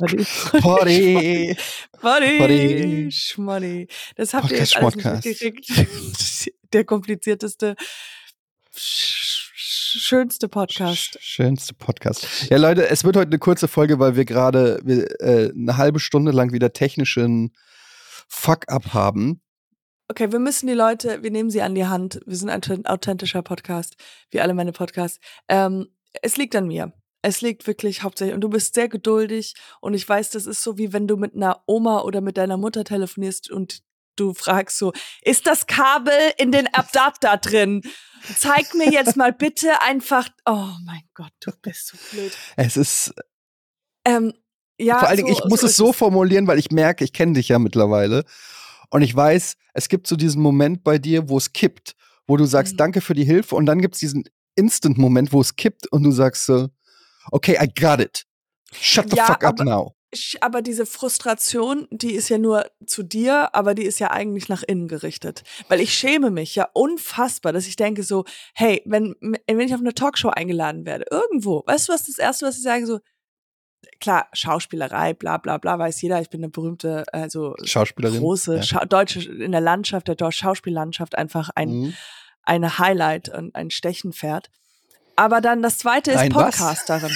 [0.00, 1.56] Potty.
[2.00, 2.38] Potty.
[2.38, 3.08] Potty.
[3.10, 3.86] Schmoddy.
[4.16, 6.52] Das habt ihr Podcast, jetzt alles mitgekriegt.
[6.72, 7.74] Der komplizierteste,
[8.76, 11.16] sch- schönste Podcast.
[11.16, 12.26] Sch- Schönste Podcast.
[12.48, 14.80] Ja, Leute, es wird heute eine kurze Folge, weil wir gerade
[15.20, 17.52] äh, eine halbe Stunde lang wieder technischen
[18.28, 19.42] Fuck-up haben.
[20.08, 22.20] Okay, wir müssen die Leute, wir nehmen sie an die Hand.
[22.26, 23.94] Wir sind ein authent- authentischer Podcast,
[24.30, 25.18] wie alle meine Podcasts.
[25.48, 25.86] Ähm,
[26.22, 26.92] es liegt an mir.
[27.22, 28.34] Es liegt wirklich hauptsächlich.
[28.34, 29.54] Und du bist sehr geduldig.
[29.80, 32.56] Und ich weiß, das ist so, wie wenn du mit einer Oma oder mit deiner
[32.56, 33.82] Mutter telefonierst und
[34.16, 37.82] du fragst so, ist das Kabel in den Adapter drin?
[38.36, 40.28] Zeig mir jetzt mal bitte einfach.
[40.46, 42.32] Oh mein Gott, du bist so blöd.
[42.56, 43.14] Es ist,
[44.04, 44.32] Ähm,
[44.78, 47.12] ja, vor allen Dingen, so- ich muss so es so formulieren, weil ich merke, ich
[47.12, 48.24] kenne dich ja mittlerweile.
[48.90, 51.94] Und ich weiß, es gibt so diesen Moment bei dir, wo es kippt,
[52.26, 52.78] wo du sagst, Mhm.
[52.78, 53.54] danke für die Hilfe.
[53.56, 54.24] Und dann gibt es diesen
[54.56, 56.68] Instant-Moment, wo es kippt und du sagst so,
[57.30, 58.24] okay, I got it.
[58.72, 59.94] Shut the Ja, fuck up aber- now.
[60.40, 64.64] Aber diese Frustration, die ist ja nur zu dir, aber die ist ja eigentlich nach
[64.64, 65.44] innen gerichtet.
[65.68, 69.78] Weil ich schäme mich ja unfassbar, dass ich denke so, hey, wenn, wenn ich auf
[69.80, 72.98] eine Talkshow eingeladen werde, irgendwo, weißt du, was das Erste, was ich sage, so,
[74.00, 78.18] klar, Schauspielerei, bla bla bla, weiß jeder, ich bin eine berühmte, also Schauspielerin.
[78.18, 78.62] große Ja.
[78.64, 81.94] Schau deutsche, in der Landschaft, der deutschen Schauspiellandschaft einfach ein, Mhm.
[82.42, 84.50] eine Highlight und ein Stechenpferd.
[85.20, 86.56] Aber dann das zweite ist Ein was?
[86.56, 87.10] Podcasterin.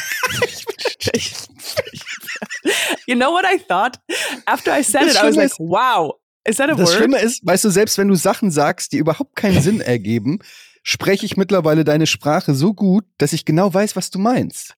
[3.06, 3.98] you know what I thought?
[4.46, 6.12] After I said Das it, I was like, ist- wow,
[6.46, 6.98] is that a Das word?
[6.98, 10.40] Schlimme ist, weißt du, selbst wenn du Sachen sagst, die überhaupt keinen Sinn ergeben,
[10.82, 14.74] spreche ich mittlerweile deine Sprache so gut, dass ich genau weiß, was du meinst.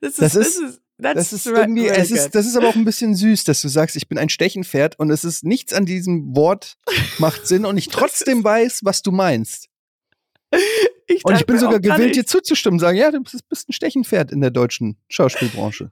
[0.00, 2.86] this das ist- is, Das ist irgendwie, really es ist, das ist aber auch ein
[2.86, 6.34] bisschen süß, dass du sagst, ich bin ein Stechenpferd und es ist nichts an diesem
[6.34, 6.78] Wort
[7.18, 9.68] macht Sinn und ich trotzdem weiß, was du meinst.
[11.06, 14.40] ich Und ich bin sogar gewillt, dir zuzustimmen, sagen, ja, du bist, ein Stechenpferd in
[14.40, 15.90] der deutschen Schauspielbranche.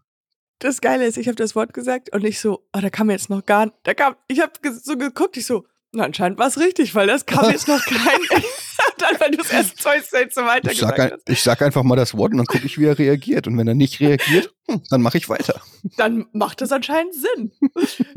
[0.61, 3.29] Das Geile ist, ich habe das Wort gesagt und ich so, oh, da kam jetzt
[3.29, 6.95] noch gar, da kam, ich habe so geguckt, ich so, na anscheinend war es richtig,
[6.95, 8.19] weil das kam jetzt noch kein,
[8.99, 11.29] dann, weil du es erst zwei Sätze weiter Ich sag, ein, hast.
[11.29, 13.47] ich sag einfach mal das Wort und dann gucke ich, wie er reagiert.
[13.47, 15.61] Und wenn er nicht reagiert, hm, dann mache ich weiter.
[15.97, 17.53] dann macht das anscheinend Sinn.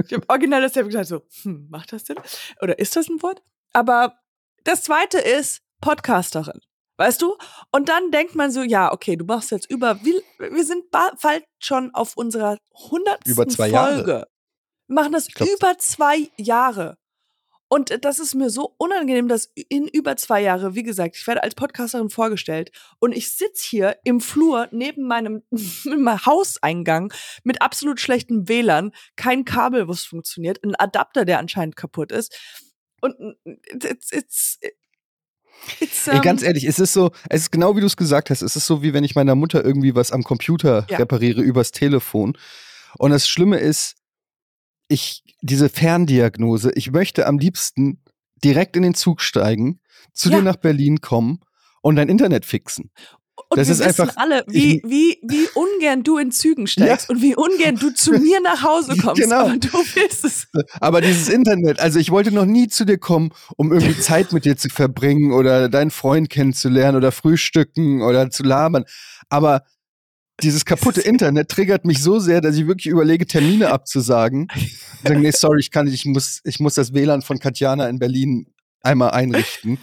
[0.06, 2.18] Ich habe original dasselbe gesagt, so, hm, macht das Sinn?
[2.62, 3.42] Oder ist das ein Wort?
[3.74, 4.20] Aber
[4.64, 6.62] das zweite ist Podcasterin.
[7.00, 7.38] Weißt du?
[7.72, 11.44] Und dann denkt man so, ja, okay, du machst jetzt über, wir sind ba- bald
[11.60, 13.74] schon auf unserer hundertsten Über zwei Folge.
[14.12, 14.28] Jahre.
[14.88, 16.98] Wir machen das glaub- über zwei Jahre.
[17.70, 21.28] Und äh, das ist mir so unangenehm, dass in über zwei Jahre, wie gesagt, ich
[21.28, 25.44] werde als Podcasterin vorgestellt und ich sitz hier im Flur neben meinem,
[25.84, 32.12] meinem Hauseingang mit absolut schlechtem WLAN, kein Kabel, was funktioniert, ein Adapter, der anscheinend kaputt
[32.12, 32.36] ist.
[33.02, 34.60] Und it's, it's,
[35.80, 38.42] it's, Ey, ganz ehrlich, es ist so, es ist genau wie du es gesagt hast.
[38.42, 40.98] Es ist so, wie wenn ich meiner Mutter irgendwie was am Computer Ja.
[40.98, 42.38] repariere übers Telefon.
[42.98, 43.96] Und das Schlimme ist,
[44.88, 48.02] ich, diese Ferndiagnose, ich möchte am liebsten
[48.44, 49.80] direkt in den Zug steigen,
[50.14, 50.38] zu Ja.
[50.38, 51.40] dir nach Berlin kommen
[51.82, 52.92] und dein Internet fixen.
[53.50, 56.68] Und Das wir ist wissen einfach- alle, wie, ich- wie, wie ungern du in Zügen
[56.68, 59.22] steigst und wie ungern du zu mir nach Hause kommst.
[59.22, 59.46] Genau.
[59.46, 60.48] Aber du willst es.
[60.82, 64.44] Aber dieses Internet, also ich wollte noch nie zu dir kommen, um irgendwie Zeit mit
[64.46, 68.84] dir zu verbringen oder deinen Freund kennenzulernen oder frühstücken oder zu labern.
[69.30, 69.64] Aber
[70.42, 74.48] dieses kaputte Internet triggert mich so sehr, dass ich wirklich überlege, Termine abzusagen.
[74.54, 77.88] Und Sagen, nee, sorry, ich kann nicht, ich muss, ich muss das WLAN von Katjana
[77.88, 78.48] in Berlin
[78.82, 79.78] einmal einrichten.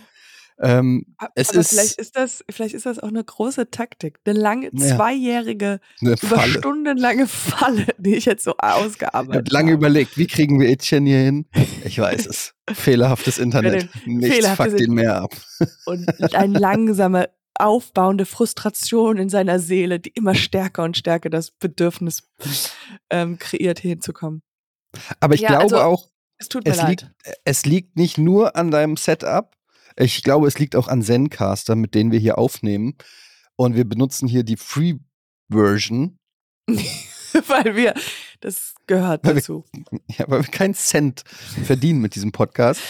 [0.61, 1.05] Ähm,
[1.35, 4.21] es Aber ist vielleicht ist das, vielleicht ist das auch eine große Taktik.
[4.25, 4.97] Eine lange, Ja.
[4.97, 6.59] zweijährige, eine über Falle.
[6.59, 9.79] stundenlange Falle, die ich jetzt so Ich habe ausgearbeitet lange habe.
[9.81, 11.47] überlegt, wie kriegen wir Etienne hier hin?
[11.85, 12.55] Ich weiß es.
[12.73, 13.89] Fehlerhaftes Internet.
[14.07, 15.35] Nichts fehlerhaftes fuckt ihn mehr ab.
[15.87, 22.25] Und eine langsame, aufbauende Frustration in seiner Seele, die immer stärker und stärker das Bedürfnis
[23.11, 24.43] ähm, kreiert, hier hinzukommen.
[25.21, 26.09] Aber ich Ja, glaube also- auch,
[26.39, 26.89] Es tut mir es leid.
[27.03, 27.13] liegt,
[27.45, 29.53] es liegt nicht nur an deinem Setup.
[29.97, 32.97] Ich glaube, es liegt auch an Zencaster, mit denen wir hier aufnehmen.
[33.57, 36.19] Und wir benutzen hier die Free-Version,
[37.49, 37.95] Weil wir,
[38.41, 39.65] das gehört Weil wir- dazu.
[40.09, 41.23] ja, weil wir keinen Cent
[41.65, 42.81] verdienen mit diesem Podcast.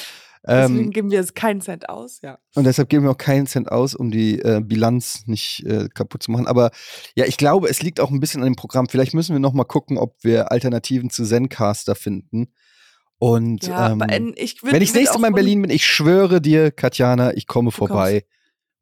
[0.46, 2.38] Deswegen Ähm, geben wir es keinen Cent aus, ja.
[2.54, 6.22] und deshalb geben wir auch keinen Cent aus, um die äh, Bilanz nicht äh, kaputt
[6.22, 6.46] zu machen.
[6.46, 6.70] Aber
[7.16, 8.86] ja, ich glaube, es liegt auch ein bisschen an dem Programm.
[8.90, 12.52] Vielleicht müssen wir noch mal gucken, ob wir Alternativen zu Zencaster finden.
[13.24, 16.42] Und Ja, ähm, in- ich wenn ich das nächste Mal in Berlin bin, ich schwöre
[16.42, 17.78] dir, Katjana, ich komme kommst.
[17.78, 18.26] vorbei.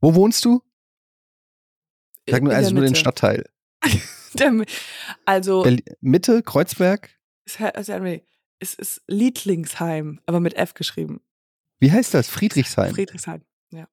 [0.00, 0.62] Wo wohnst du?
[2.28, 2.96] Sag nur, also nur den.
[2.96, 3.44] Stadtteil.
[4.34, 4.64] Der-
[5.24, 7.10] Also, Berlin, Mitte, Kreuzberg?
[7.44, 7.58] es
[8.60, 11.20] ist- ist- Liedlingsheim, aber mit F geschrieben.
[11.78, 12.28] Wie heißt das?
[12.28, 12.92] Friedrichshain.
[12.94, 13.86] Friedrichshain, ja.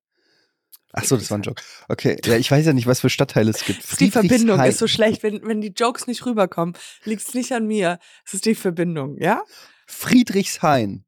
[0.93, 1.61] Ach so, das war ein Joke.
[1.89, 3.99] Okay, ja, ich weiß ja nicht, was für Stadtteile es gibt.
[3.99, 7.67] Die Verbindung ist so schlecht, wenn, wenn die Jokes nicht rüberkommen, liegt es nicht an
[7.67, 7.99] mir.
[8.25, 9.43] Es ist die Verbindung, ja?
[9.89, 11.03] Friedrichshain.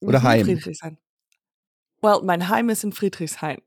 [0.00, 0.46] Oder Heim.
[0.46, 0.98] Friedrichshain.
[2.00, 3.60] Well, mein Heim ist in Friedrichshain.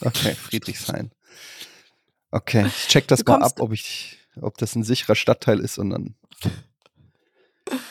[0.00, 1.12] Okay, Friedrichshain.
[2.30, 5.90] Okay, ich check das mal ab, ob ich, ob das ein sicherer Stadtteil ist und
[5.90, 6.16] dann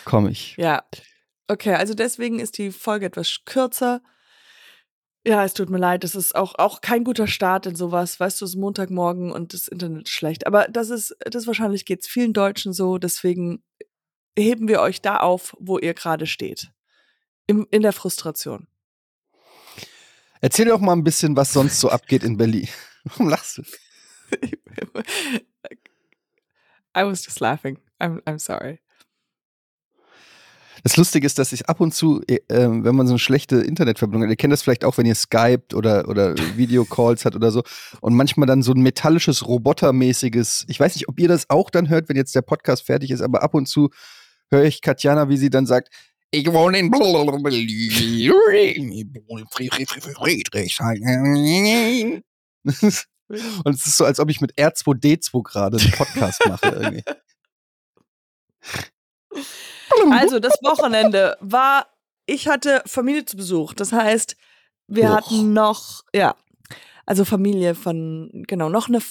[0.04, 0.56] komme ich.
[0.58, 0.84] Ja.
[1.48, 4.02] Okay, also deswegen ist die Folge etwas kürzer.
[5.26, 8.20] Ja, es tut mir leid, das ist auch, auch kein guter Start in sowas.
[8.20, 10.48] Weißt du, es ist Montagmorgen und das Internet ist schlecht.
[10.48, 13.64] Aber das ist, das wahrscheinlich geht es vielen Deutschen so, deswegen
[14.38, 16.72] heben wir euch da auf, wo ihr gerade steht.
[17.48, 18.68] Im, in der Frustration.
[20.42, 22.68] Erzähl doch mal ein bisschen, was sonst so abgeht in Berlin.
[23.04, 23.64] Warum lachst du?
[26.96, 27.80] I was just laughing.
[28.00, 28.80] I'm, I'm sorry.
[30.84, 33.58] Das Lustige ist, dass ich ab und zu, äh, ähm, wenn man so eine schlechte
[33.58, 37.52] Internetverbindung hat, ihr kennt das vielleicht auch, wenn ihr Skypt oder, oder Videocalls hat oder
[37.52, 37.64] so,
[38.02, 41.88] und manchmal dann so ein metallisches, robotermäßiges, ich weiß nicht, ob ihr das auch dann
[41.88, 43.92] hört, wenn jetzt der Podcast fertig ist, aber ab und zu
[44.54, 45.90] höre ich Katjana, wie sie dann sagt,
[46.32, 46.90] ich wohne in
[50.22, 52.24] Friedrichshain.
[53.64, 57.04] Und es ist so, als ob ich mit R2D2 gerade einen Podcast mache irgendwie.
[60.12, 61.88] Also, das Wochenende war,
[62.26, 63.74] ich hatte Familie zu Besuch.
[63.74, 64.36] Das heißt,
[64.88, 65.16] wir Och.
[65.16, 66.36] hatten noch, ja,
[67.06, 69.02] also Familie von, genau, noch ein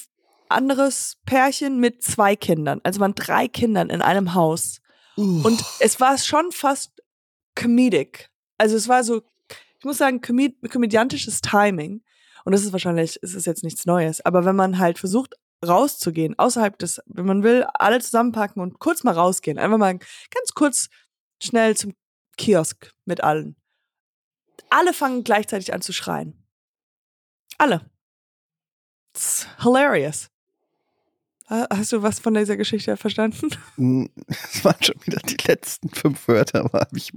[0.49, 2.81] anderes Pärchen mit zwei Kindern.
[2.83, 4.81] Also waren drei Kindern in einem Haus.
[5.17, 5.41] Uh.
[5.45, 7.03] Und es war schon fast
[7.55, 8.29] comedic.
[8.57, 9.21] Also es war so,
[9.79, 12.03] ich muss sagen, komöd komödiantisches Timing.
[12.45, 14.21] Und das ist wahrscheinlich, ist es jetzt nichts Neues.
[14.25, 19.03] Aber wenn man halt versucht, rauszugehen, außerhalb des, wenn man will, alle zusammenpacken und kurz
[19.03, 20.89] mal rausgehen, einfach mal ganz kurz
[21.41, 21.93] schnell zum
[22.37, 23.55] Kiosk mit allen.
[24.69, 26.45] Alle fangen gleichzeitig an zu schreien.
[27.57, 27.89] Alle.
[29.15, 30.32] It's hilarious.
[31.47, 33.49] Hast du was von dieser Geschichte verstanden?
[34.27, 37.11] Es waren schon wieder die letzten fünf Wörter, aber habe ich,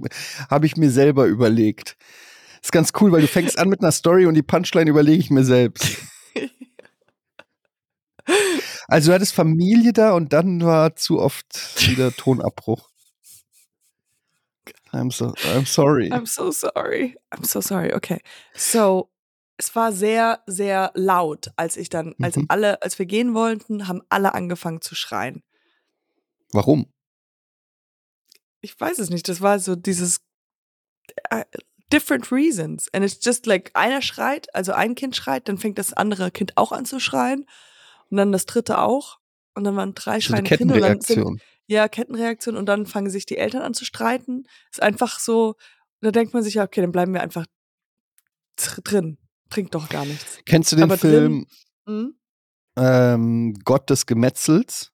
[0.49, 1.97] hab ich mir selber überlegt.
[2.61, 5.29] Ist ganz cool, weil du fängst an mit einer Story und die Punchline überlege ich
[5.29, 5.97] mir selbst.
[8.89, 11.45] Also du hattest Familie da und dann war zu oft
[11.89, 12.89] wieder Tonabbruch.
[14.93, 16.09] I'm so I'm sorry.
[16.11, 17.15] I'm so sorry.
[17.31, 17.93] I'm so sorry.
[17.93, 18.21] Okay.
[18.53, 19.09] So
[19.57, 22.45] es war sehr sehr laut, als ich dann als mhm.
[22.49, 25.43] alle als wir gehen wollten, haben alle angefangen zu schreien.
[26.51, 26.91] Warum?
[28.61, 29.27] Ich weiß es nicht.
[29.27, 30.21] Das war so dieses
[31.33, 31.43] uh,
[31.91, 35.93] different reasons and it's just like einer schreit, also ein Kind schreit, dann fängt das
[35.93, 37.45] andere Kind auch an zu schreien
[38.09, 39.19] und dann das dritte auch.
[39.53, 40.75] Und dann waren drei schreiende Kinder.
[40.75, 41.41] Kettenreaktion.
[41.65, 42.55] Ja, Kettenreaktion.
[42.55, 44.47] Und dann fangen sich die Eltern an zu streiten.
[44.71, 45.55] Ist einfach so,
[46.01, 47.47] da denkt man sich ja, okay, dann bleiben wir einfach
[48.83, 49.17] drin.
[49.49, 50.39] Trinkt doch gar nichts.
[50.45, 51.47] Kennst du den Aber Film
[51.85, 52.15] drin, hm?
[52.77, 54.91] ähm, Gott des Gemetzels?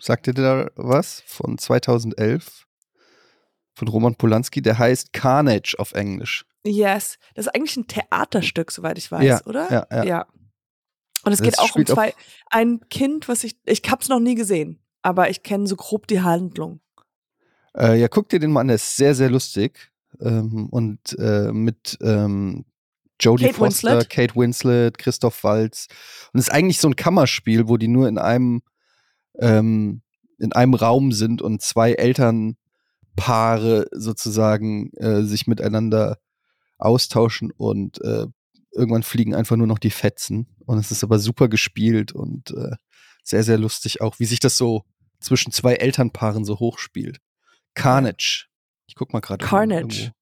[0.00, 1.22] Sagt ihr da was?
[1.26, 2.66] Von 2011?
[3.74, 4.62] Von Roman Polanski.
[4.62, 6.44] Der heißt Carnage auf Englisch.
[6.64, 7.18] Yes.
[7.34, 9.70] Das ist eigentlich ein Theaterstück, soweit ich weiß, ja, oder?
[9.70, 10.04] Ja, ja.
[10.04, 10.26] ja.
[11.24, 12.14] Und es das geht auch um zwei,
[12.50, 16.20] ein Kind, was ich, ich hab's noch nie gesehen, aber ich kenne so grob die
[16.20, 16.80] Handlung.
[17.76, 19.92] Äh, ja, guck dir den mal an, der ist sehr, sehr lustig.
[20.20, 22.64] Ähm, und äh, mit ähm,
[23.20, 24.10] Jodie Foster, Winslet.
[24.10, 25.86] Kate Winslet, Christoph Waltz.
[26.32, 28.62] Und es ist eigentlich so ein Kammerspiel, wo die nur in einem,
[29.38, 30.02] ähm,
[30.38, 36.18] in einem Raum sind und zwei Elternpaare sozusagen äh, sich miteinander
[36.78, 38.26] austauschen und äh,
[38.72, 40.46] irgendwann fliegen einfach nur noch die Fetzen.
[40.66, 42.76] Und es ist aber super gespielt und äh,
[43.22, 44.84] sehr, sehr lustig auch, wie sich das so
[45.20, 47.18] zwischen zwei Elternpaaren so hochspielt.
[47.74, 48.46] Carnage.
[48.86, 49.44] Ich guck mal gerade.
[49.44, 50.12] Carnage.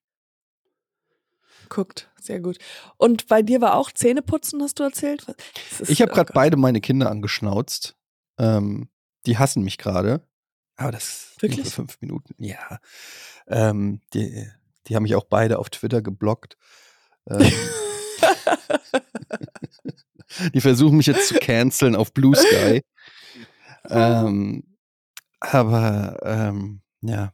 [1.68, 2.58] Guckt, sehr gut.
[2.96, 5.26] Und bei dir war auch Zähneputzen, hast du erzählt?
[5.80, 7.96] Ist, ich habe gerade oh beide meine Kinder angeschnauzt.
[8.38, 8.88] Ähm,
[9.26, 10.26] die hassen mich gerade.
[10.76, 11.66] Aber das Wirklich?
[11.66, 12.34] für fünf Minuten.
[12.38, 12.78] Ja.
[13.46, 14.48] Ähm, die,
[14.86, 16.56] die haben mich auch beide auf Twitter geblockt.
[17.28, 17.50] Ähm,
[20.54, 22.82] die versuchen mich jetzt zu canceln auf Blue Sky.
[23.88, 24.76] ähm,
[25.40, 27.32] aber ähm, ja.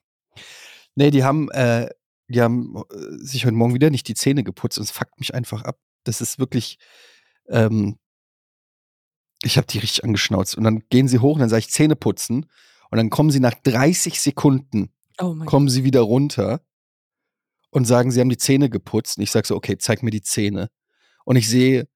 [0.94, 1.88] Nee, die haben, äh,
[2.30, 5.34] die haben äh, sich heute Morgen wieder nicht die Zähne geputzt und es fuckt mich
[5.34, 5.78] einfach ab.
[6.04, 6.78] Das ist wirklich,
[7.48, 7.98] ähm,
[9.42, 10.56] ich habe die richtig angeschnauzt.
[10.56, 12.46] Und dann gehen sie hoch und dann sage ich Zähne putzen.
[12.90, 16.60] Und dann kommen sie nach 30 Sekunden, oh kommen sie wieder runter
[17.70, 19.18] und sagen, sie haben die Zähne geputzt.
[19.18, 20.70] Und ich sage so, okay, zeig mir die Zähne.
[21.24, 21.88] Und ich sehe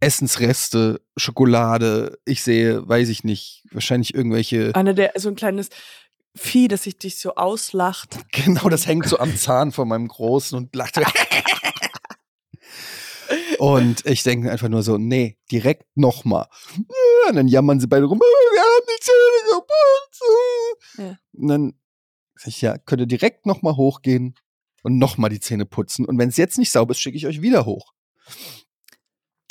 [0.00, 4.74] Essensreste, Schokolade, ich sehe, weiß ich nicht, wahrscheinlich irgendwelche.
[4.74, 5.70] Eine der, so ein kleines
[6.36, 8.18] Vieh, das sich dich so auslacht.
[8.32, 11.00] Genau, das hängt so am Zahn von meinem Großen und lacht.
[13.58, 16.46] Und ich denke einfach nur so, nee, direkt nochmal.
[17.28, 20.22] Und dann jammern sie beide rum, wir haben die Zähne geputzt.
[20.98, 21.18] Ja.
[21.32, 21.72] Und dann
[22.36, 24.36] sag ich, ja, könnt ihr direkt nochmal hochgehen
[24.82, 26.04] und nochmal die Zähne putzen.
[26.04, 27.94] Und wenn es jetzt nicht sauber ist, schicke ich euch wieder hoch.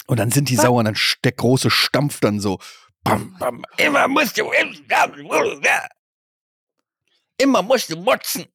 [0.08, 2.60] Und dann sind die sauer und dann der große Stampf dann so.
[3.04, 4.46] Bam, bam, immer musst du,
[7.38, 8.46] immer musst du motzen.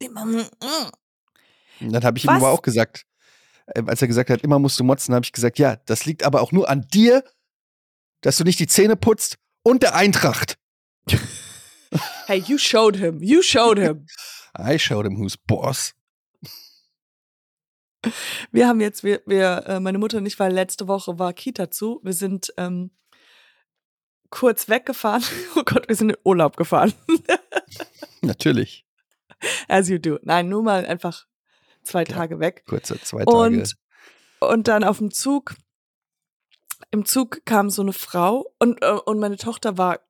[0.00, 2.36] Und dann habe ich ihm Was?
[2.36, 3.06] aber auch gesagt,
[3.66, 6.22] äh, als er gesagt hat, immer musst du motzen, habe ich gesagt, ja, das liegt
[6.22, 7.24] aber auch nur an dir,
[8.20, 10.58] dass du nicht die Zähne putzt und der Eintracht.
[12.26, 13.22] Hey, you showed him.
[13.22, 14.06] You showed him.
[14.58, 15.94] I showed him who's boss.
[18.52, 21.70] Wir haben jetzt, wir, wir, äh, meine Mutter und ich, weil letzte Woche war Kita
[21.70, 22.00] zu.
[22.02, 22.90] Wir sind ähm,
[24.30, 25.24] kurz weggefahren.
[25.56, 26.92] Oh Gott, wir sind in Urlaub gefahren.
[28.22, 28.84] Natürlich.
[29.68, 30.18] As you do.
[30.22, 31.26] Nein, nur mal einfach
[31.82, 32.64] zwei Tage weg.
[32.66, 33.36] Kurze zwei Tage.
[33.36, 33.76] Und,
[34.40, 35.54] und dann auf dem Zug,
[36.90, 40.00] im Zug kam so eine Frau und, äh, und meine Tochter war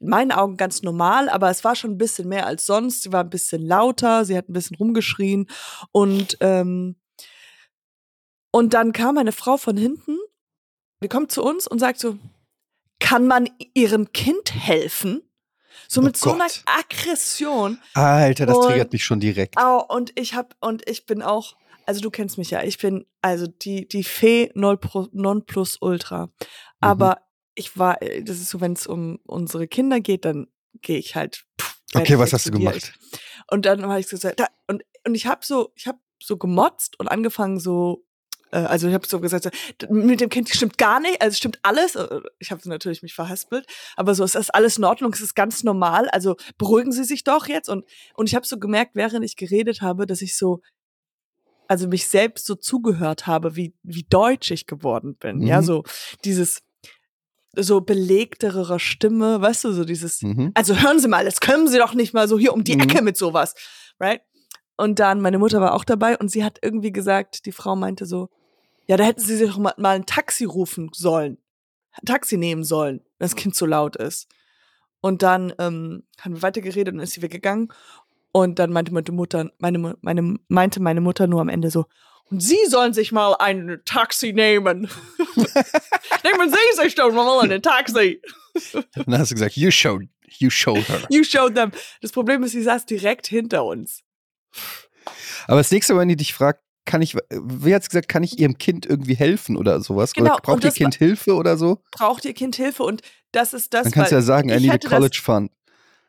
[0.00, 3.02] in meinen Augen ganz normal, aber es war schon ein bisschen mehr als sonst.
[3.02, 5.46] Sie war ein bisschen lauter, sie hat ein bisschen rumgeschrien
[5.92, 6.96] und, ähm,
[8.52, 10.18] und dann kam eine Frau von hinten,
[11.02, 12.18] die kommt zu uns und sagt so,
[12.98, 15.22] kann man ihrem Kind helfen?
[15.92, 16.46] So Oh mit so einer.
[16.66, 17.80] Aggression.
[17.94, 19.56] Alter, das Und- triggert mich schon direkt.
[19.58, 23.06] Au, und ich hab, und ich bin auch, also du kennst mich ja, ich bin
[23.22, 24.78] also die, die Fee non,
[25.44, 26.26] plus ultra.
[26.26, 26.30] Mhm.
[26.80, 27.22] Aber
[27.56, 30.46] ich war, äh, das ist so, wenn es um unsere Kinder geht, dann
[30.80, 31.44] gehe ich halt.
[31.60, 32.92] pff, Okay, was hast du gemacht?
[33.50, 36.36] Und dann habe ich so gesagt, da, und, und ich habe so, ich habe so
[36.36, 38.06] gemotzt und angefangen so,
[38.56, 39.48] also ich habe so gesagt,
[39.90, 41.94] mit dem Kind stimmt gar nicht, also stimmt alles.
[41.96, 43.66] Äh, Ich habe natürlich mich verhaspelt,
[43.96, 46.08] aber so es ist alles in Ordnung, es ist ganz normal.
[46.10, 47.68] Also beruhigen Sie sich doch jetzt.
[47.68, 50.60] Und und ich habe so gemerkt, während ich geredet habe, dass ich so,
[51.68, 55.42] also mich selbst so zugehört habe, wie wie deutsch ich geworden bin.
[55.46, 55.64] Ja, Mhm.
[55.64, 55.82] so
[56.24, 56.60] dieses
[57.56, 60.52] so belegtere Stimme, weißt du, so dieses Mhm.
[60.54, 62.82] also hören Sie mal, das können Sie doch nicht mal so hier um die Mhm.
[62.82, 63.54] Ecke mit sowas,
[63.98, 64.20] right?
[64.76, 68.06] Und dann, meine Mutter war auch dabei und sie hat irgendwie gesagt, die Frau meinte
[68.06, 68.30] so,
[68.90, 71.38] ja, da hätten Sie sich doch mal, ein Taxi rufen sollen,
[71.92, 74.26] ein Taxi nehmen sollen, wenn das Kind so laut ist.
[75.00, 77.72] Und dann ähm, haben wir weitergeredet und ist sie weggegangen.
[78.32, 81.86] Und dann meinte meine Mutter, meine, meine, meinte meine Mutter nur am Ende so,
[82.32, 84.90] und Sie sollen sich mal ein Taxi nehmen.
[86.24, 88.20] Nehmen Sie sich doch mal ein Taxi.
[88.72, 91.06] Dann hast du gesagt, you showed, you showed her.
[91.10, 91.70] You showed them.
[92.00, 94.02] Das Problem ist, sie saß direkt hinter uns.
[95.46, 98.40] Aber das nächste Mal, wenn die dich fragt, kann ich, wie hat's gesagt, kann ich
[98.40, 100.12] ihrem Kind irgendwie helfen oder sowas?
[100.12, 101.78] Genau, oder braucht ihr Kind Hilfe oder so?
[101.92, 102.82] Braucht ihr Kind Hilfe?
[102.82, 105.52] Und das ist das, Dann kannst du ja sagen, I need a college fund.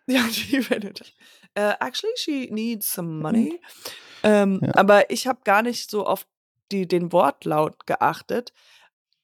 [0.07, 1.13] Ja, die findet.
[1.57, 3.61] Uh, actually, she needs some money.
[4.23, 4.73] Ähm, Ja.
[4.75, 6.25] Aber ich habe gar nicht so auf
[6.71, 8.51] die, den Wortlaut geachtet,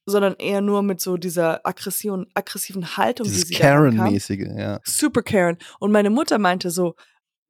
[0.05, 3.59] sondern eher nur mit so dieser Aggression, aggressiven Haltung, Dieses die sie.
[3.59, 4.79] Karen-mäßige, ja.
[4.83, 5.57] Super Karen.
[5.79, 6.95] Und meine Mutter meinte so,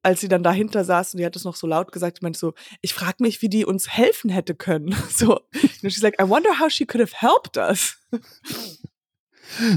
[0.03, 2.39] als sie dann dahinter saß und die hat es noch so laut gesagt, die meinte
[2.39, 4.95] so, ich frage mich, wie die uns helfen hätte können.
[5.09, 5.39] So,
[5.83, 7.97] und she's like, I wonder how she could have helped us.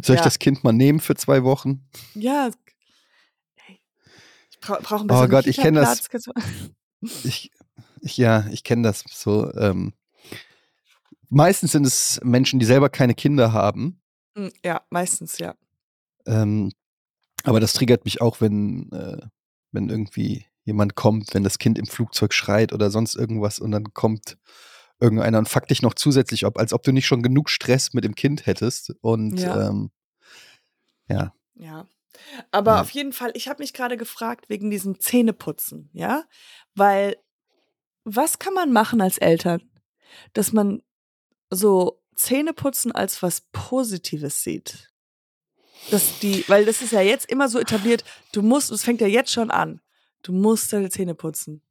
[0.03, 0.23] Soll ich Ja.
[0.25, 1.89] das Kind mal nehmen für zwei Wochen?
[2.15, 2.51] Ja.
[4.51, 6.09] Ich brauche brauch ein Oh bisschen Gott, ich kenn das.
[7.25, 7.51] Ich,
[8.03, 9.51] ich ja, ich kenne das so.
[9.55, 9.95] Ähm,
[11.31, 14.03] meistens sind es Menschen, die selber keine Kinder haben.
[14.35, 15.55] Mm, Ja, meistens, ja.
[16.27, 16.73] Ähm,
[17.43, 19.27] aber das triggert mich auch, wenn, äh,
[19.73, 23.93] wenn irgendwie jemand kommt, wenn das Kind im Flugzeug schreit oder sonst irgendwas und dann
[23.95, 24.39] kommt
[25.01, 28.05] irgendeiner und fuckt dich noch zusätzlich ab, als ob du nicht schon genug Stress mit
[28.05, 28.95] dem Kind hättest.
[29.01, 29.69] Und Ja.
[29.69, 29.91] ähm,
[31.09, 31.87] ja, Ja.
[32.51, 32.81] Aber Ja.
[32.83, 36.25] auf jeden Fall, ich habe mich gerade gefragt wegen diesem Zähneputzen, ja?
[36.75, 37.17] Weil,
[38.05, 39.63] was kann man machen als Eltern,
[40.35, 40.83] dass man
[41.51, 44.90] so Zähneputzen als was Positives sieht?
[45.91, 49.07] Dass die, weil das ist ja jetzt immer so etabliert, du musst, es fängt ja
[49.07, 49.81] jetzt schon an,
[50.23, 51.63] du musst deine Zähne putzen.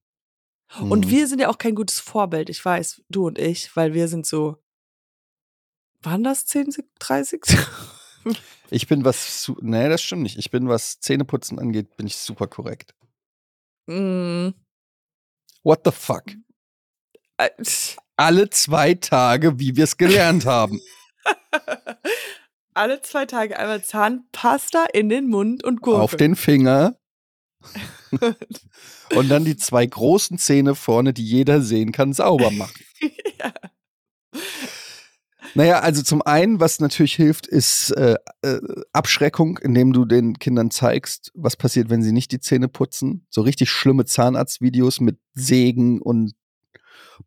[0.80, 1.10] Und Mhm.
[1.10, 4.26] wir sind ja auch kein gutes Vorbild, ich weiß, du und ich, weil wir sind
[4.26, 4.58] so,
[6.02, 7.44] waren das 10, 30?
[8.70, 10.38] ich bin was, nee, das stimmt nicht.
[10.38, 12.94] Ich bin, was Zähneputzen angeht, bin ich super korrekt.
[13.88, 14.50] mm,
[15.64, 16.24] What the fuck?
[17.38, 17.50] äh,
[18.16, 20.80] Alle zwei Tage, wie wir es gelernt haben.
[22.80, 26.00] Alle zwei Tage einmal Zahnpasta in den Mund und Gurke.
[26.02, 26.98] Auf den Finger.
[29.14, 32.82] Und dann die zwei großen Zähne vorne, die jeder sehen kann, sauber machen.
[33.38, 33.54] ja.
[35.56, 38.62] Naja, also zum einen, was natürlich hilft, ist äh, äh,
[38.94, 43.28] Abschreckung, indem du den Kindern zeigst, was passiert, wenn sie nicht die Zähne putzen.
[43.30, 46.32] So richtig schlimme Zahnarztvideos mit Sägen und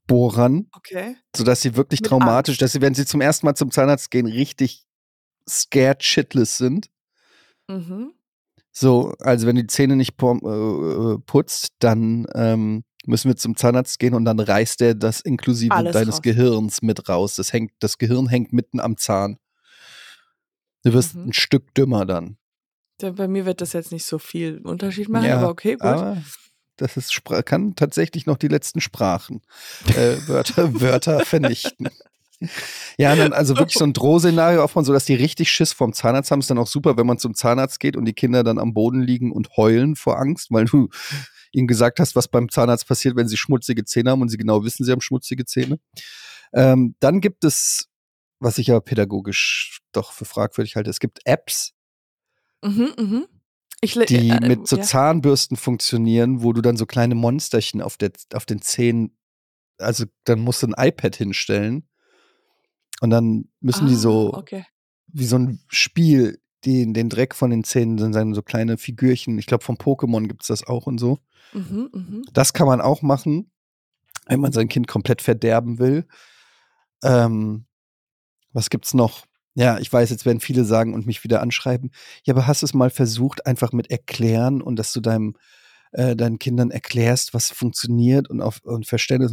[0.06, 1.16] Bohrern, Okay.
[1.36, 2.62] sodass sie wirklich Mit traumatisch, Angst.
[2.62, 4.86] dass sie, wenn sie zum ersten Mal zum Zahnarzt gehen, richtig
[5.48, 6.88] scared shitless sind.
[7.68, 8.12] Mhm.
[8.70, 13.56] So, also wenn du die Zähne nicht äh, äh, putzt, dann ähm, müssen wir zum
[13.56, 16.22] Zahnarzt gehen und dann reißt der das inklusive Alles deines raus.
[16.22, 17.36] Gehirns mit raus.
[17.36, 19.38] Das, hängt, das Gehirn hängt mitten am Zahn.
[20.84, 21.28] Du wirst Mhm.
[21.28, 22.38] ein Stück dümmer dann.
[22.98, 25.82] Da- Bei mir wird das jetzt nicht so viel Unterschied machen, Ja, aber okay, gut.
[25.82, 26.22] Aber
[26.76, 29.42] das ist, kann tatsächlich noch die letzten Sprachen,
[29.94, 31.90] äh, Wörter, Wörter vernichten.
[32.98, 36.30] Ja, und dann also wirklich so ein Drohszenario aufbauen, sodass die richtig Schiss vom Zahnarzt
[36.30, 36.40] haben.
[36.40, 39.00] Ist dann auch super, wenn man zum Zahnarzt geht und die Kinder dann am Boden
[39.00, 40.88] liegen und heulen vor Angst, weil du
[41.52, 44.64] ihnen gesagt hast, was beim Zahnarzt passiert, wenn sie schmutzige Zähne haben und sie genau
[44.64, 45.78] wissen, sie haben schmutzige Zähne.
[46.54, 47.88] Ähm, dann gibt es,
[48.40, 51.74] was ich aber pädagogisch doch für fragwürdig halte, es gibt Apps,
[52.62, 53.26] Mhm, mhm.
[53.80, 54.82] Ich, die äh, mit so ja.
[54.82, 59.16] Zahnbürsten funktionieren, wo du dann so kleine Monsterchen auf, der, auf den Zähnen,
[59.78, 61.88] also dann musst du ein iPad hinstellen
[63.02, 64.64] und dann müssen die Ah, so, Okay.
[65.08, 69.38] wie so ein Spiel, die, den Dreck von den Zähnen, dann sind so kleine Figürchen,
[69.38, 71.18] ich glaube vom Pokémon gibt es das auch und so.
[71.52, 72.22] Mhm, mhm.
[72.32, 73.50] Das kann man auch machen,
[74.26, 76.06] wenn man sein Kind komplett verderben will.
[77.02, 77.66] Ähm,
[78.52, 79.26] was gibt's noch?
[79.54, 81.90] Ja, ich weiß, jetzt werden viele sagen und mich wieder anschreiben.
[82.24, 85.34] Ja, aber hast du es mal versucht, einfach mit erklären und dass du deinem,
[85.90, 89.32] äh, deinen Kindern erklärst, was funktioniert und auf und Verständnis.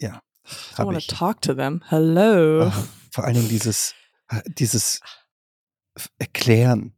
[0.00, 0.20] Ja,
[0.78, 1.06] I wanna ich.
[1.06, 1.82] talk to them.
[1.88, 2.64] Hello.
[2.64, 3.94] Ah, vor allen Dingen dieses,
[4.46, 5.00] dieses
[5.94, 6.94] F- Erklären.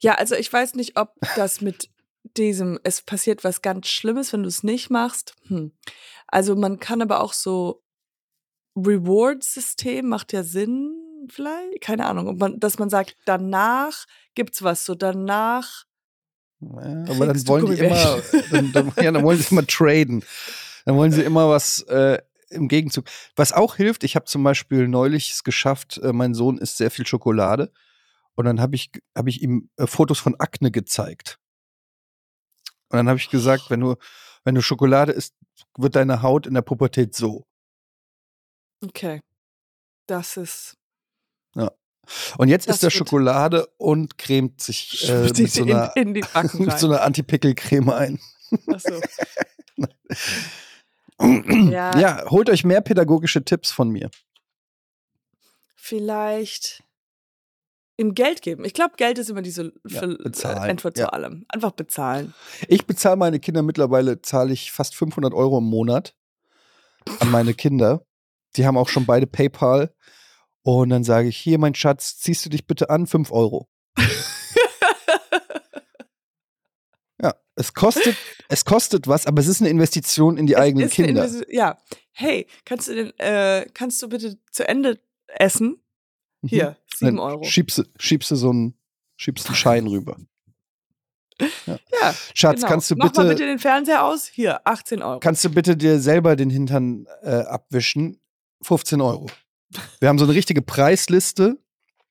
[0.00, 1.88] Ja, also ich weiß nicht, ob das mit
[2.36, 5.34] diesem, es passiert was ganz Schlimmes, wenn du es nicht machst.
[5.48, 5.72] Hm.
[6.26, 7.82] Also man kann aber auch so
[8.76, 10.94] Reward-System macht ja Sinn,
[11.30, 15.84] vielleicht, keine Ahnung, ob man, dass man sagt, danach gibt's was, so danach.
[16.60, 20.24] Ja, aber dann wollen die immer, dann, dann, ja, dann wollen sie immer traden.
[20.84, 22.18] Dann wollen sie immer was äh,
[22.50, 23.06] im Gegenzug.
[23.36, 26.90] Was auch hilft, ich habe zum Beispiel neulich es geschafft, äh, mein Sohn isst sehr
[26.90, 27.72] viel Schokolade.
[28.34, 31.38] Und dann habe ich, hab ich ihm äh, Fotos von Akne gezeigt.
[32.88, 33.96] Und dann habe ich gesagt, wenn du,
[34.44, 35.34] wenn du Schokolade isst,
[35.78, 37.46] wird deine Haut in der Pubertät so.
[38.84, 39.20] Okay.
[40.06, 40.76] Das ist.
[42.36, 45.96] Und jetzt Das isst er wird- Schokolade und cremt sich äh, mit, so in, einer,
[45.96, 48.20] in die Backen mit so einer Antipickel-Creme ein.
[48.70, 49.00] Ach so.
[51.20, 51.96] Ja.
[52.00, 52.24] Ja.
[52.30, 54.10] holt euch mehr pädagogische Tipps von mir.
[55.76, 56.82] Vielleicht
[57.96, 58.64] ihm Geld geben.
[58.64, 61.04] Ich glaube, Geld ist immer diese Ja, Antwort Ja.
[61.06, 61.44] zu allem.
[61.48, 62.34] Einfach bezahlen.
[62.68, 66.16] Ich bezahle meine Kinder mittlerweile, zahle ich fast 500 Euro im Monat
[67.20, 68.04] an meine Kinder.
[68.56, 69.94] Die haben auch schon beide PayPal.
[70.62, 73.68] Und dann sage ich, hier, mein Schatz, ziehst du dich bitte an, 5 Euro.
[77.22, 78.16] Ja, es kostet,
[78.48, 81.28] es kostet was, aber es ist eine Investition in die eigenen Ist eine Kinder.
[81.48, 81.78] Ja.
[82.12, 85.80] Hey, kannst du denn, äh, kannst du bitte zu Ende essen?
[86.42, 86.48] Mhm.
[86.48, 87.44] Hier, sieben Dann Euro.
[87.44, 88.78] Schiebst, du- schiebst du so einen,
[89.16, 90.16] schiebst einen Schein rüber.
[91.66, 92.68] Ja, Schatz, genau.
[92.68, 94.26] kannst du Mach mal bitte, bitte den Fernseher aus.
[94.26, 95.18] Hier, 18 Euro.
[95.18, 98.20] kannst du bitte dir selber den Hintern äh, abwischen?
[98.62, 99.26] 15 Euro.
[99.98, 101.58] Wir haben so eine richtige Preisliste.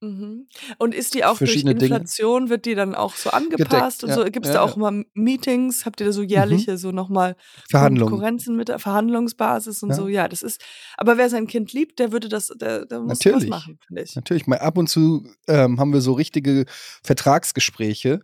[0.03, 0.47] Mhm.
[0.77, 1.95] Und ist die auch durch Verschiedene Dinge.
[1.95, 4.23] Inflation, wird die dann auch so angepasst und ja, so?
[4.25, 4.89] Gibt es ja, da auch ja.
[4.89, 5.85] immer Meetings?
[5.85, 7.35] Habt ihr da so jährliche, so nochmal
[7.69, 8.11] Verhandlungen.
[8.11, 9.95] Konkurrenzen mit der Verhandlungsbasis und Ja.
[9.95, 10.07] so?
[10.09, 10.61] Ja, das ist,
[10.97, 13.43] aber wer sein Kind liebt, der würde das, der, der muss Natürlich.
[13.43, 14.15] was machen, finde ich.
[14.15, 16.65] Natürlich, mal ab und zu ähm, haben wir so richtige
[17.03, 18.21] Vertragsgespräche.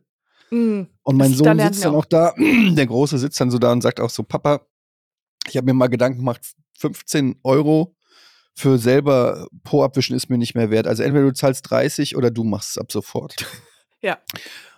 [0.51, 0.87] Mhm.
[1.03, 3.57] Und mein Das- da Sohn lernen sitzt dann auch da, der Große sitzt dann so
[3.59, 4.61] da und sagt auch so, Papa,
[5.47, 6.41] ich habe mir mal Gedanken gemacht,
[6.77, 7.95] 15 Euro
[8.59, 10.85] für selber Po abwischen ist mir nicht mehr wert.
[10.87, 13.35] Also entweder du zahlst 30 oder du machst es ab sofort.
[14.01, 14.17] Ja.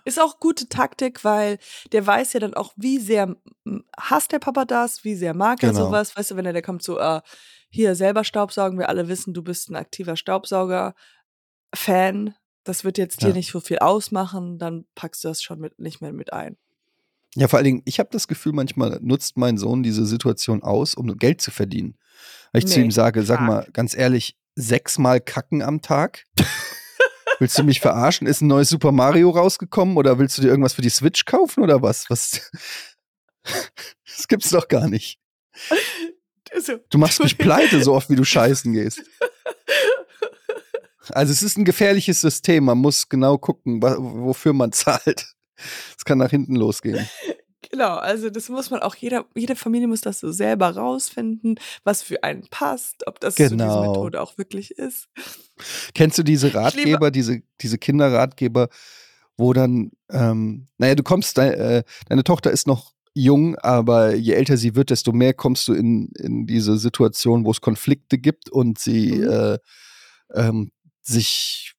[0.04, 1.58] Ist auch gute Taktik, weil
[1.92, 3.36] der weiß ja dann auch, wie sehr
[3.96, 5.84] hasst der Papa das, wie sehr mag er Genau.
[5.86, 6.16] sowas.
[6.16, 7.20] Weißt du, wenn er der kommt so, äh,
[7.70, 12.34] hier selber Staubsaugen, wir alle wissen, du bist ein aktiver Staubsauger-Fan.
[12.64, 13.34] Das wird jetzt dir Ja.
[13.34, 16.56] nicht so viel ausmachen, dann packst du das schon mit, nicht mehr mit ein.
[17.34, 20.94] Ja, vor allen Dingen, ich habe das Gefühl, manchmal nutzt mein Sohn diese Situation aus,
[20.94, 21.96] um Geld zu verdienen.
[22.52, 26.24] Weil ich zu Nee, ihm sage, sag mal, ganz ehrlich, sechsmal kacken am Tag?
[27.38, 28.26] Willst du mich verarschen?
[28.26, 31.62] Ist ein neues Super Mario rausgekommen oder willst du dir irgendwas für die Switch kaufen
[31.62, 32.08] oder was?
[32.10, 32.50] Was?
[34.14, 35.18] Das gibt's doch gar nicht.
[36.54, 39.02] Also, Du machst mich pleite, so oft wie du scheißen gehst.
[41.08, 42.64] Also es ist ein gefährliches System.
[42.64, 45.34] Man muss genau gucken, wofür man zahlt.
[45.96, 47.08] Es kann nach hinten losgehen.
[47.70, 52.02] Genau, also das muss man auch, jeder, jede Familie muss das so selber rausfinden, was
[52.02, 53.80] für einen passt, ob das so diese Genau.
[53.92, 55.06] Methode auch wirklich ist.
[55.94, 58.68] Kennst du diese Ratgeber, diese, diese Kinderratgeber,
[59.38, 61.44] wo dann, ähm, naja, du kommst, de,
[61.78, 65.72] äh, deine Tochter ist noch jung, aber je älter sie wird, desto mehr kommst du
[65.72, 69.30] in, in diese Situation, wo es Konflikte gibt und sie Mhm.
[69.30, 69.58] äh,
[70.34, 71.72] ähm, sich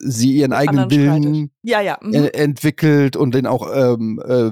[0.00, 0.90] sie ihren eigenen.
[0.90, 1.98] Willen Ja, ja.
[2.00, 2.14] Mhm.
[2.32, 4.50] entwickelt und den auch ähm, äh,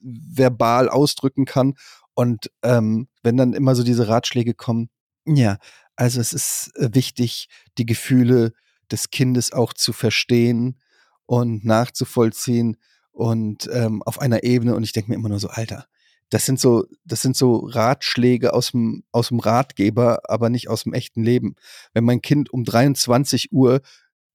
[0.00, 1.74] verbal ausdrücken kann.
[2.14, 4.90] Und ähm, wenn dann immer so diese Ratschläge kommen,
[5.26, 5.58] ja,
[5.96, 8.52] also es ist äh, wichtig, die Gefühle
[8.90, 10.78] des Kindes auch zu verstehen
[11.26, 12.76] und nachzuvollziehen
[13.12, 14.74] und ähm, auf einer Ebene.
[14.74, 15.86] Und ich denke mir immer nur so, Alter,
[16.30, 20.84] das sind so, das sind so Ratschläge aus dem, aus dem Ratgeber, aber nicht aus
[20.84, 21.54] dem echten Leben.
[21.92, 23.80] Wenn mein Kind um 23 Uhr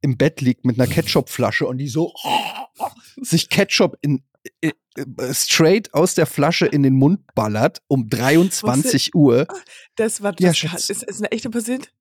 [0.06, 2.14] im Bett liegt mit einer Ketchupflasche und die so
[3.18, 4.24] sich Ketchup in,
[4.62, 9.48] äh, äh, straight aus der Flasche in den Mund ballert um 23 Uhr.
[9.96, 10.90] Das war Ja, das Schatz.
[10.92, 11.92] ist, ist eine echte passiert?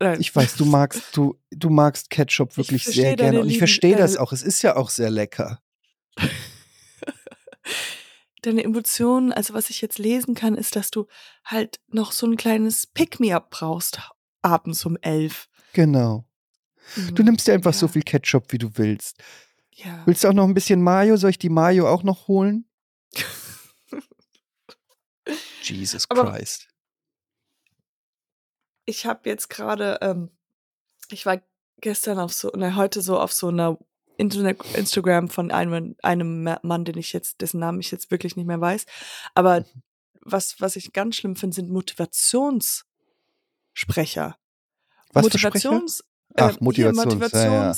[0.00, 0.20] Nein.
[0.20, 4.16] Ich weiß, du magst, du, du magst Ketchup wirklich sehr gerne und ich verstehe das
[4.16, 4.32] auch.
[4.32, 5.62] Es ist ja auch sehr lecker.
[8.42, 11.06] Deine Emotionen, also was ich jetzt lesen kann, ist, dass du
[11.44, 14.00] halt noch so ein kleines Pick-me-up brauchst
[14.42, 15.48] abends um elf.
[15.72, 16.26] Genau.
[16.94, 17.26] Du Mhm.
[17.26, 17.92] nimmst dir einfach so Ja.
[17.92, 19.16] viel Ketchup, wie du willst.
[19.72, 20.02] Ja.
[20.06, 21.16] Willst du auch noch ein bisschen Mayo?
[21.16, 22.68] Soll ich die Mayo auch noch holen?
[25.62, 26.68] Jesus Aber- Christ.
[28.88, 30.30] Ich habe jetzt gerade, ähm,
[31.10, 31.42] ich war
[31.80, 33.78] gestern auf so, ne, heute so auf so einer
[34.16, 38.36] Internet Instagram von einem, einem Ma- Mann, den ich jetzt, dessen Namen ich jetzt wirklich
[38.36, 38.86] nicht mehr weiß.
[39.34, 39.82] Aber Mhm.
[40.20, 42.86] was, was ich ganz schlimm finde, sind Motivationssprecher.
[45.12, 45.22] Was?
[45.24, 46.04] Motivations,
[46.36, 46.76] Ach, ähm, Motivations-
[47.34, 47.72] ja, ja.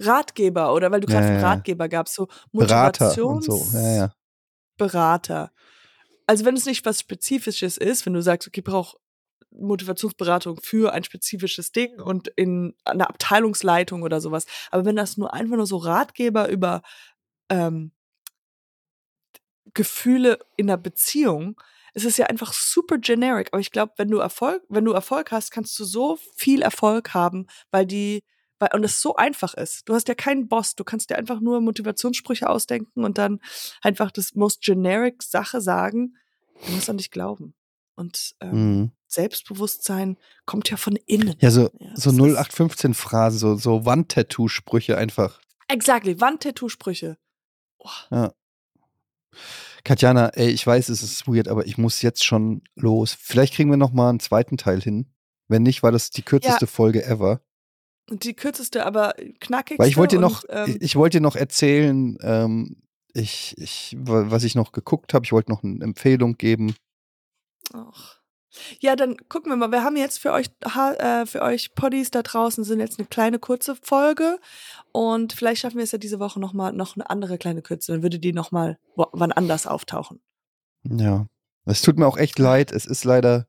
[0.00, 1.40] Motivationsratgeber oder weil du gerade Ja.
[1.40, 3.66] Ratgeber gabst, so Berater und so.
[4.76, 5.52] Berater.
[6.26, 8.96] Also wenn es nicht was Spezifisches ist, wenn du sagst, okay, ich brauche
[9.50, 14.46] Motivationsberatung für ein spezifisches Ding und in einer Abteilungsleitung oder sowas.
[14.72, 16.82] Aber wenn das nur einfach nur so Ratgeber über
[17.50, 17.92] ähm,
[19.74, 21.60] Gefühle in einer Beziehung,
[21.94, 23.48] es ist ja einfach super generic.
[23.52, 27.14] Aber ich glaube, wenn du Erfolg, wenn du Erfolg hast, kannst du so viel Erfolg
[27.14, 28.22] haben, weil die,
[28.58, 29.88] weil, und es so einfach ist.
[29.88, 33.40] Du hast ja keinen Boss, du kannst dir einfach nur Motivationssprüche ausdenken und dann
[33.82, 36.16] einfach das most generic Sache sagen.
[36.66, 37.54] Du musst an dich glauben.
[37.96, 38.90] Und ähm, Mhm.
[39.06, 41.34] Selbstbewusstsein kommt ja von innen.
[41.38, 45.40] Ja, so, Ja, so das ist- 0815-Phrasen, so, so Wandtattoo-Sprüche einfach.
[45.68, 47.16] Exactly, Wandtattoo-Sprüche.
[47.78, 48.32] Oh, Ja.
[49.84, 53.16] Katjana, ey, ich weiß, es ist weird, aber ich muss jetzt schon los.
[53.18, 55.06] Vielleicht kriegen wir noch mal einen zweiten Teil hin.
[55.48, 57.40] Wenn nicht, war das die kürzeste Folge ever.
[58.10, 59.78] die kürzeste, aber knackigste.
[59.82, 64.44] Weil ich wollte dir noch, ähm, ich wollte noch erzählen, ähm, ich, ich, wa- was
[64.44, 65.24] ich noch geguckt habe.
[65.24, 66.74] Ich wollte noch eine Empfehlung geben.
[67.72, 68.20] Ach.
[68.80, 69.70] Ja, dann gucken wir mal.
[69.72, 70.46] Wir haben jetzt für euch,
[70.98, 74.38] äh, für euch Poddies da draußen sind jetzt eine kleine kurze Folge
[74.92, 77.92] und vielleicht schaffen wir es ja diese Woche noch mal noch eine andere kleine Kürze.
[77.92, 80.20] Dann würde die noch mal wo- wann anders auftauchen.
[80.84, 81.26] Ja,
[81.64, 82.70] es tut mir auch echt leid.
[82.72, 83.46] Es ist leider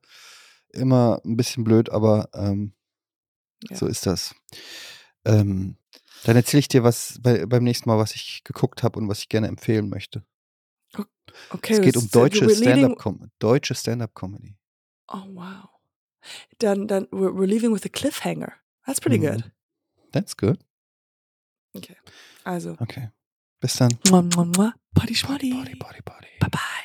[0.72, 2.72] immer ein bisschen blöd, aber ähm,
[3.70, 3.76] Ja.
[3.76, 4.34] so ist das.
[5.24, 5.76] Ähm,
[6.24, 9.20] dann erzähle ich dir was bei, beim nächsten Mal, was ich geguckt habe und was
[9.20, 10.24] ich gerne empfehlen möchte.
[11.50, 11.74] Okay.
[11.74, 12.48] es geht um deutsche
[13.74, 14.54] Stand-up-Comedy.
[15.08, 15.70] Oh wow.
[16.58, 18.52] Dann dann we're, we're leaving with a cliffhanger.
[18.86, 19.30] That's pretty Mhm.
[19.32, 19.52] good.
[20.12, 20.58] That's good.
[21.76, 21.96] Okay.
[22.44, 23.10] Also, Okay.
[23.60, 23.98] Bis dann.
[24.08, 24.74] mua, mua, mua.
[24.94, 26.02] Body, body, body.
[26.40, 26.84] Bye bye.